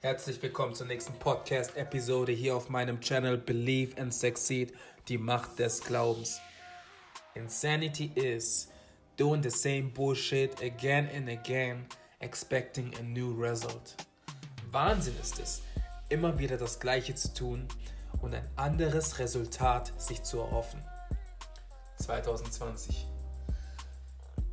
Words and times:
Herzlich 0.00 0.40
willkommen 0.40 0.74
zur 0.74 0.86
nächsten 0.86 1.18
Podcast-Episode 1.18 2.30
hier 2.30 2.54
auf 2.54 2.68
meinem 2.68 3.00
Channel 3.00 3.38
Believe 3.38 4.00
and 4.00 4.14
Succeed, 4.14 4.72
die 5.08 5.18
Macht 5.18 5.58
des 5.58 5.82
Glaubens. 5.82 6.40
Insanity 7.34 8.12
is 8.14 8.68
doing 9.16 9.42
the 9.42 9.50
same 9.50 9.90
bullshit 9.90 10.62
again 10.62 11.08
and 11.16 11.28
again, 11.28 11.86
expecting 12.20 12.94
a 13.00 13.02
new 13.02 13.34
result. 13.40 13.96
Wahnsinn 14.70 15.14
ist 15.20 15.40
es, 15.40 15.62
immer 16.08 16.38
wieder 16.38 16.56
das 16.56 16.78
Gleiche 16.78 17.14
zu 17.14 17.34
tun 17.34 17.66
und 18.22 18.34
ein 18.34 18.48
anderes 18.54 19.18
Resultat 19.18 19.92
sich 20.00 20.22
zu 20.22 20.38
erhoffen. 20.38 20.80
2020. 21.98 23.06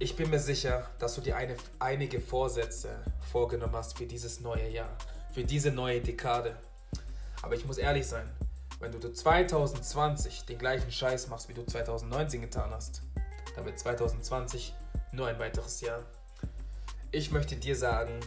Ich 0.00 0.14
bin 0.14 0.30
mir 0.30 0.38
sicher, 0.38 0.88
dass 1.00 1.16
du 1.16 1.20
dir 1.20 1.36
eine, 1.36 1.56
einige 1.80 2.20
Vorsätze 2.20 2.88
vorgenommen 3.32 3.74
hast 3.74 3.98
für 3.98 4.06
dieses 4.06 4.38
neue 4.38 4.68
Jahr, 4.68 4.96
für 5.34 5.42
diese 5.42 5.72
neue 5.72 6.00
Dekade. 6.00 6.54
Aber 7.42 7.56
ich 7.56 7.66
muss 7.66 7.78
ehrlich 7.78 8.06
sein, 8.06 8.30
wenn 8.78 8.92
du 8.92 9.12
2020 9.12 10.44
den 10.44 10.56
gleichen 10.56 10.92
Scheiß 10.92 11.26
machst, 11.26 11.48
wie 11.48 11.54
du 11.54 11.66
2019 11.66 12.42
getan 12.42 12.70
hast, 12.70 13.02
dann 13.56 13.64
wird 13.64 13.76
2020 13.76 14.72
nur 15.10 15.26
ein 15.26 15.40
weiteres 15.40 15.80
Jahr. 15.80 16.04
Ich 17.10 17.32
möchte 17.32 17.56
dir 17.56 17.74
sagen, 17.74 18.20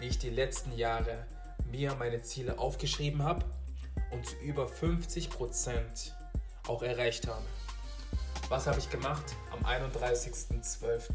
wie 0.00 0.06
ich 0.06 0.18
die 0.18 0.30
letzten 0.30 0.72
Jahre 0.78 1.26
mir 1.70 1.94
meine 1.96 2.22
Ziele 2.22 2.58
aufgeschrieben 2.58 3.22
habe 3.22 3.44
und 4.12 4.24
zu 4.24 4.34
über 4.36 4.64
50% 4.66 6.12
auch 6.68 6.82
erreicht 6.82 7.26
habe. 7.26 7.44
Was 8.48 8.66
habe 8.66 8.78
ich 8.78 8.88
gemacht 8.88 9.36
am 9.52 9.62
31.12.? 9.66 11.10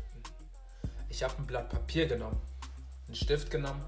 Ich 1.10 1.24
habe 1.24 1.34
ein 1.40 1.48
Blatt 1.48 1.68
Papier 1.68 2.05
genommen, 2.05 2.40
einen 3.08 3.16
Stift 3.16 3.50
genommen, 3.50 3.84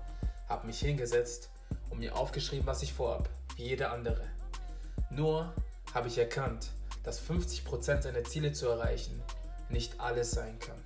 habe 0.50 0.66
mich 0.66 0.80
hingesetzt 0.80 1.52
und 1.92 2.00
mir 2.00 2.16
aufgeschrieben, 2.16 2.66
was 2.66 2.82
ich 2.82 2.92
vorhab, 2.92 3.30
wie 3.56 3.66
jeder 3.66 3.92
andere. 3.92 4.24
Nur 5.12 5.54
habe 5.94 6.08
ich 6.08 6.18
erkannt, 6.18 6.72
dass 7.04 7.22
50% 7.22 8.02
seiner 8.02 8.24
Ziele 8.24 8.52
zu 8.52 8.68
erreichen 8.68 9.22
nicht 9.70 10.00
alles 10.00 10.32
sein 10.32 10.58
kann. 10.58 10.82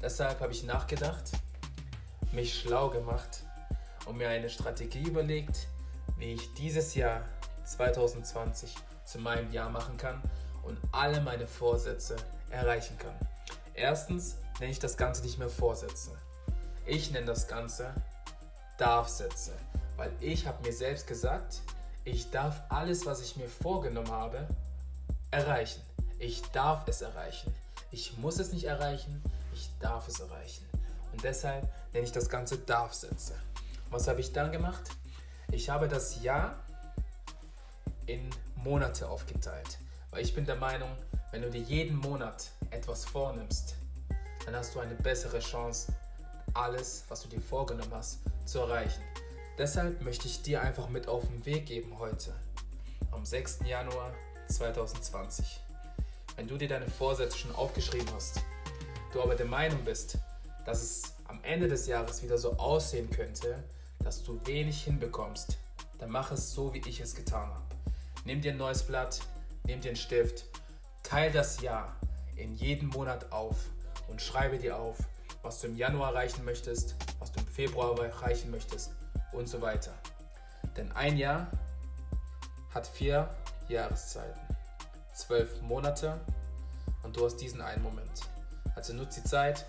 Deshalb 0.00 0.40
habe 0.40 0.52
ich 0.52 0.64
nachgedacht, 0.64 1.32
mich 2.32 2.58
schlau 2.58 2.88
gemacht 2.88 3.42
und 4.06 4.16
mir 4.16 4.30
eine 4.30 4.48
Strategie 4.48 5.02
überlegt, 5.02 5.68
wie 6.16 6.32
ich 6.32 6.54
dieses 6.54 6.94
Jahr 6.94 7.22
2020 7.66 8.74
zu 9.04 9.18
meinem 9.18 9.52
Jahr 9.52 9.68
machen 9.68 9.98
kann 9.98 10.22
und 10.68 10.78
alle 10.92 11.20
meine 11.20 11.46
Vorsätze 11.46 12.16
erreichen 12.50 12.96
kann. 12.98 13.14
Erstens 13.74 14.36
nenne 14.60 14.72
ich 14.72 14.78
das 14.78 14.96
Ganze 14.96 15.22
nicht 15.22 15.38
mehr 15.38 15.48
Vorsätze. 15.48 16.10
Ich 16.86 17.10
nenne 17.10 17.26
das 17.26 17.48
Ganze 17.48 17.92
Darfsätze, 18.78 19.52
weil 19.96 20.10
ich 20.20 20.46
habe 20.46 20.62
mir 20.66 20.72
selbst 20.72 21.06
gesagt, 21.06 21.60
ich 22.04 22.30
darf 22.30 22.62
alles, 22.68 23.06
was 23.06 23.20
ich 23.20 23.36
mir 23.36 23.48
vorgenommen 23.48 24.10
habe, 24.10 24.46
erreichen. 25.30 25.82
Ich 26.18 26.42
darf 26.52 26.88
es 26.88 27.02
erreichen. 27.02 27.52
Ich 27.90 28.16
muss 28.18 28.38
es 28.38 28.52
nicht 28.52 28.64
erreichen, 28.64 29.22
ich 29.52 29.68
darf 29.80 30.08
es 30.08 30.20
erreichen. 30.20 30.64
Und 31.12 31.22
deshalb 31.22 31.68
nenne 31.92 32.04
ich 32.04 32.12
das 32.12 32.28
Ganze 32.28 32.58
Darfsätze. 32.58 33.34
Was 33.90 34.08
habe 34.08 34.20
ich 34.20 34.32
dann 34.32 34.52
gemacht? 34.52 34.82
Ich 35.50 35.70
habe 35.70 35.88
das 35.88 36.22
Jahr 36.22 36.56
in 38.06 38.28
Monate 38.56 39.08
aufgeteilt. 39.08 39.78
Weil 40.10 40.22
ich 40.22 40.34
bin 40.34 40.46
der 40.46 40.56
Meinung, 40.56 40.90
wenn 41.32 41.42
du 41.42 41.50
dir 41.50 41.60
jeden 41.60 41.96
Monat 41.96 42.50
etwas 42.70 43.04
vornimmst, 43.04 43.74
dann 44.44 44.56
hast 44.56 44.74
du 44.74 44.80
eine 44.80 44.94
bessere 44.94 45.40
Chance, 45.40 45.92
alles, 46.54 47.04
was 47.08 47.22
du 47.22 47.28
dir 47.28 47.40
vorgenommen 47.40 47.92
hast, 47.92 48.20
zu 48.46 48.60
erreichen. 48.60 49.02
Deshalb 49.58 50.02
möchte 50.02 50.26
ich 50.26 50.42
dir 50.42 50.62
einfach 50.62 50.88
mit 50.88 51.08
auf 51.08 51.26
den 51.26 51.44
Weg 51.44 51.66
geben 51.66 51.98
heute, 51.98 52.32
am 53.10 53.24
6. 53.24 53.60
Januar 53.66 54.12
2020. 54.48 55.60
Wenn 56.36 56.48
du 56.48 56.56
dir 56.56 56.68
deine 56.68 56.88
Vorsätze 56.88 57.36
schon 57.36 57.54
aufgeschrieben 57.54 58.08
hast, 58.14 58.40
du 59.12 59.22
aber 59.22 59.34
der 59.34 59.46
Meinung 59.46 59.84
bist, 59.84 60.18
dass 60.64 60.82
es 60.82 61.14
am 61.26 61.40
Ende 61.42 61.68
des 61.68 61.86
Jahres 61.86 62.22
wieder 62.22 62.38
so 62.38 62.52
aussehen 62.54 63.10
könnte, 63.10 63.62
dass 64.04 64.22
du 64.22 64.40
wenig 64.46 64.84
hinbekommst, 64.84 65.58
dann 65.98 66.10
mach 66.10 66.30
es 66.30 66.52
so, 66.52 66.72
wie 66.72 66.82
ich 66.86 67.00
es 67.00 67.14
getan 67.14 67.48
habe. 67.50 67.74
Nimm 68.24 68.40
dir 68.40 68.52
ein 68.52 68.58
neues 68.58 68.82
Blatt, 68.84 69.20
nimm 69.68 69.82
einen 69.82 69.96
Stift, 69.96 70.46
teil 71.02 71.30
das 71.30 71.60
Jahr 71.60 71.94
in 72.36 72.54
jedem 72.54 72.88
Monat 72.88 73.30
auf 73.32 73.56
und 74.08 74.20
schreibe 74.20 74.58
dir 74.58 74.78
auf, 74.78 74.96
was 75.42 75.60
du 75.60 75.68
im 75.68 75.76
Januar 75.76 76.12
erreichen 76.12 76.44
möchtest, 76.44 76.96
was 77.18 77.30
du 77.30 77.40
im 77.40 77.46
Februar 77.46 77.96
erreichen 78.02 78.50
möchtest 78.50 78.92
und 79.32 79.46
so 79.46 79.60
weiter. 79.60 79.92
Denn 80.76 80.90
ein 80.92 81.18
Jahr 81.18 81.48
hat 82.74 82.86
vier 82.86 83.28
Jahreszeiten, 83.68 84.40
zwölf 85.14 85.60
Monate 85.60 86.18
und 87.02 87.14
du 87.16 87.24
hast 87.26 87.36
diesen 87.36 87.60
einen 87.60 87.82
Moment. 87.82 88.22
Also 88.74 88.94
nutze 88.94 89.20
die 89.20 89.28
Zeit 89.28 89.66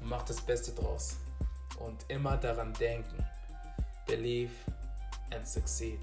und 0.00 0.08
mach 0.08 0.22
das 0.24 0.40
Beste 0.40 0.72
draus. 0.72 1.16
Und 1.78 2.04
immer 2.08 2.36
daran 2.36 2.72
denken, 2.74 3.24
believe 4.06 4.52
and 5.30 5.46
succeed. 5.46 6.00